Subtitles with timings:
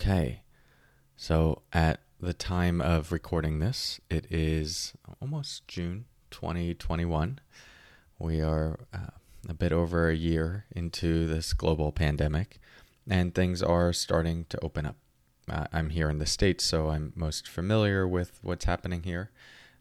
[0.00, 0.42] Okay.
[1.16, 7.40] So at the time of recording this, it is almost June 2021.
[8.20, 9.10] We are uh,
[9.48, 12.60] a bit over a year into this global pandemic,
[13.10, 14.96] and things are starting to open up.
[15.50, 19.32] Uh, I'm here in the States, so I'm most familiar with what's happening here.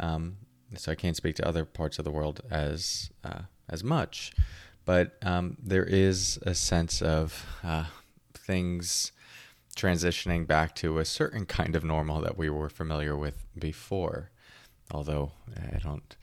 [0.00, 0.38] Um,
[0.74, 4.32] so I can't speak to other parts of the world as uh, as much,
[4.84, 7.84] but um, there is a sense of uh,
[8.34, 9.12] things
[9.80, 14.30] transitioning back to a certain kind of normal that we were familiar with before.
[14.90, 15.32] Although
[15.74, 16.16] I don't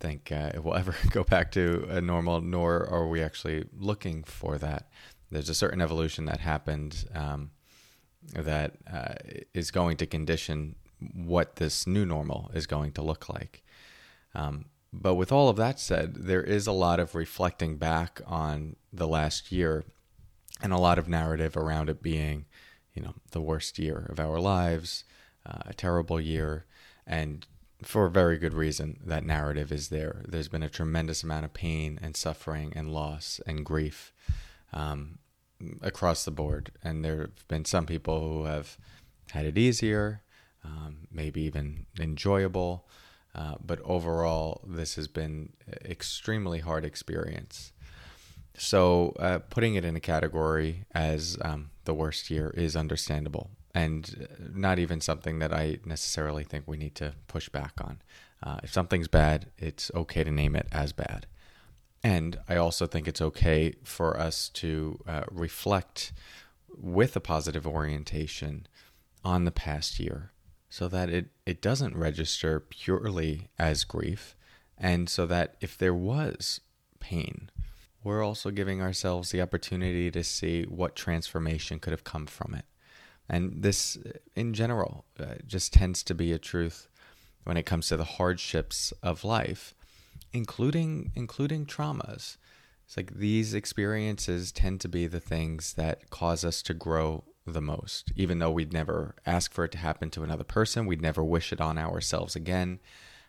[0.00, 4.24] think uh, it will ever go back to a normal, nor are we actually looking
[4.24, 4.90] for that.
[5.30, 7.50] There's a certain evolution that happened um,
[8.34, 9.14] that uh,
[9.54, 10.74] is going to condition
[11.14, 13.62] what this new normal is going to look like.
[14.34, 18.76] Um, but with all of that said, there is a lot of reflecting back on
[18.92, 19.84] the last year
[20.60, 22.44] and a lot of narrative around it being
[22.94, 25.04] you know, the worst year of our lives,
[25.46, 26.64] uh, a terrible year,
[27.06, 27.46] and
[27.82, 30.22] for very good reason, that narrative is there.
[30.28, 34.12] There's been a tremendous amount of pain and suffering and loss and grief
[34.72, 35.18] um,
[35.82, 36.72] across the board.
[36.82, 38.76] And there have been some people who have
[39.30, 40.22] had it easier,
[40.64, 42.86] um, maybe even enjoyable.
[43.34, 47.72] Uh, but overall, this has been an extremely hard experience.
[48.56, 54.28] So uh, putting it in a category as um, the worst year is understandable and
[54.52, 58.02] not even something that I necessarily think we need to push back on.
[58.42, 61.26] Uh, if something's bad, it's okay to name it as bad.
[62.02, 66.12] And I also think it's okay for us to uh, reflect
[66.68, 68.66] with a positive orientation
[69.24, 70.32] on the past year
[70.68, 74.34] so that it, it doesn't register purely as grief.
[74.78, 76.60] And so that if there was
[77.00, 77.50] pain,
[78.02, 82.64] we're also giving ourselves the opportunity to see what transformation could have come from it.
[83.28, 83.98] And this,
[84.34, 86.88] in general, uh, just tends to be a truth
[87.44, 89.74] when it comes to the hardships of life,
[90.32, 92.36] including including traumas.
[92.86, 97.60] It's like these experiences tend to be the things that cause us to grow the
[97.60, 98.12] most.
[98.16, 101.52] Even though we'd never ask for it to happen to another person, we'd never wish
[101.52, 102.80] it on ourselves again.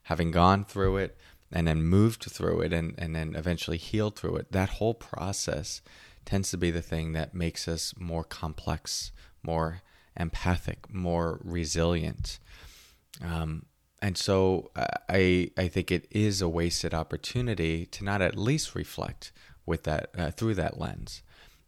[0.04, 1.18] Having gone through it,
[1.52, 5.82] and then moved through it and, and then eventually healed through it, that whole process
[6.26, 9.12] tends to be the thing that makes us more complex,
[9.44, 9.82] more
[10.16, 12.40] empathic, more resilient.
[13.24, 13.66] Um,
[14.02, 18.76] and so uh, I I think it is a wasted opportunity to not at least
[18.76, 19.32] reflect
[19.66, 21.22] with that uh, through that lens.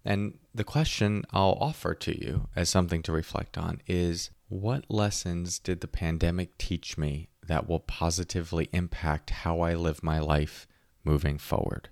[0.05, 5.59] And the question I'll offer to you as something to reflect on is what lessons
[5.59, 10.67] did the pandemic teach me that will positively impact how I live my life
[11.03, 11.89] moving forward?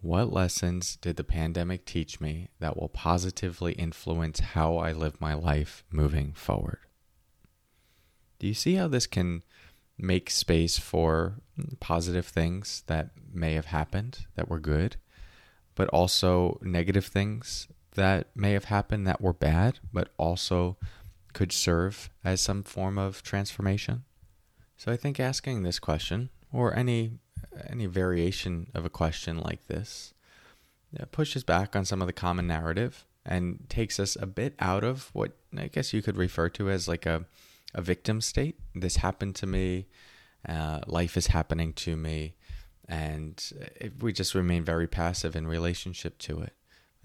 [0.00, 5.34] What lessons did the pandemic teach me that will positively influence how I live my
[5.34, 6.78] life moving forward?
[8.38, 9.42] Do you see how this can
[9.98, 11.40] make space for
[11.80, 14.96] positive things that may have happened that were good,
[15.74, 20.76] but also negative things that may have happened that were bad, but also
[21.36, 24.04] could serve as some form of transformation?
[24.78, 27.18] So I think asking this question or any
[27.68, 30.14] any variation of a question like this
[31.10, 35.10] pushes back on some of the common narrative and takes us a bit out of
[35.12, 37.26] what I guess you could refer to as like a
[37.74, 38.58] a victim state.
[38.74, 39.88] This happened to me.
[40.48, 42.36] Uh, life is happening to me,
[42.88, 43.36] and
[44.00, 46.54] we just remain very passive in relationship to it.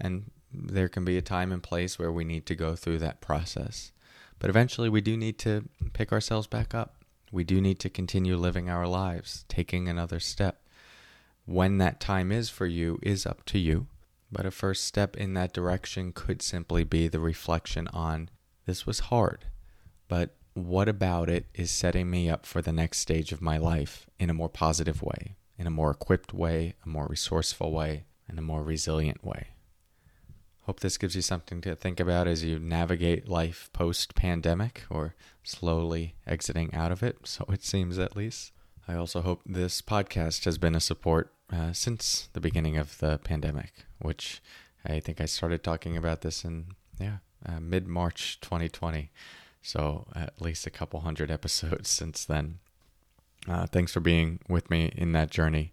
[0.00, 3.20] And there can be a time and place where we need to go through that
[3.20, 3.92] process.
[4.42, 6.96] But eventually, we do need to pick ourselves back up.
[7.30, 10.66] We do need to continue living our lives, taking another step.
[11.44, 13.86] When that time is for you is up to you.
[14.32, 18.30] But a first step in that direction could simply be the reflection on
[18.66, 19.44] this was hard,
[20.08, 24.06] but what about it is setting me up for the next stage of my life
[24.18, 28.40] in a more positive way, in a more equipped way, a more resourceful way, and
[28.40, 29.50] a more resilient way.
[30.62, 35.14] Hope this gives you something to think about as you navigate life post pandemic or
[35.42, 38.52] slowly exiting out of it, so it seems at least.
[38.86, 43.18] I also hope this podcast has been a support uh, since the beginning of the
[43.18, 44.40] pandemic, which
[44.86, 46.66] I think I started talking about this in
[47.00, 49.10] yeah uh, mid March 2020.
[49.62, 52.58] So at least a couple hundred episodes since then.
[53.48, 55.72] Uh, thanks for being with me in that journey.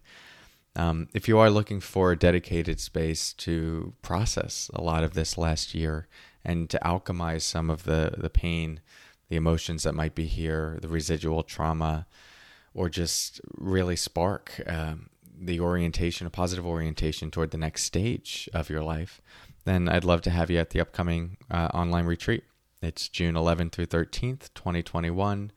[0.80, 5.36] Um, if you are looking for a dedicated space to process a lot of this
[5.36, 6.08] last year
[6.42, 8.80] and to alchemize some of the, the pain,
[9.28, 12.06] the emotions that might be here, the residual trauma,
[12.72, 18.70] or just really spark um, the orientation, a positive orientation toward the next stage of
[18.70, 19.20] your life,
[19.66, 22.44] then I'd love to have you at the upcoming uh, online retreat.
[22.80, 25.52] It's June 11th through 13th, 2021.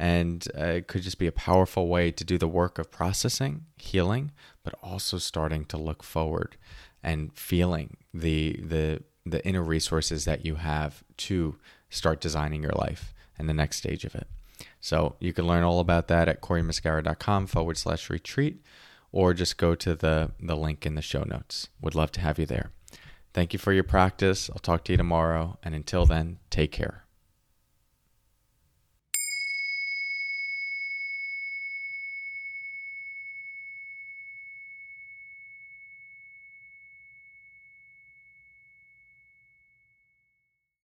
[0.00, 3.66] And uh, it could just be a powerful way to do the work of processing,
[3.76, 4.32] healing,
[4.62, 6.56] but also starting to look forward
[7.02, 11.56] and feeling the, the, the inner resources that you have to
[11.90, 14.26] start designing your life and the next stage of it.
[14.80, 18.64] So you can learn all about that at corymuscara.com forward slash retreat,
[19.12, 21.68] or just go to the, the link in the show notes.
[21.82, 22.70] Would love to have you there.
[23.34, 24.48] Thank you for your practice.
[24.48, 25.58] I'll talk to you tomorrow.
[25.62, 27.04] And until then, take care.